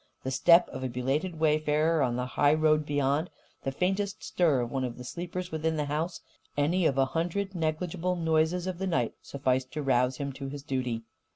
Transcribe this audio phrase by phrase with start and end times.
[0.23, 3.29] The step of a belated wayfarer on the highroad beyond,
[3.61, 6.21] the faintest stir of one of the sleepers within the house,
[6.57, 10.63] any of a hundred negligible noises of the night, sufficed to rouse him to his
[10.63, 11.03] duty.